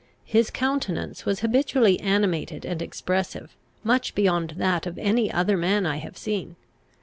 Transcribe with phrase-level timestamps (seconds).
[0.25, 5.97] His countenance was habitually animated and expressive, much beyond that of any other man I
[5.97, 6.55] have seen.